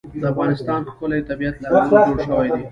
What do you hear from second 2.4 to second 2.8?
دی.